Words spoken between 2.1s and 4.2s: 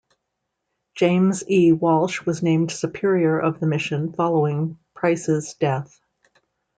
was named Superior of the mission